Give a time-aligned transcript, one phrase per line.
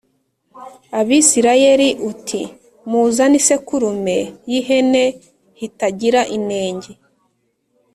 [0.99, 2.41] Abisirayeli uti
[2.89, 4.17] muzane isekurume
[4.49, 5.03] y ihene
[5.57, 6.83] h itagira ineng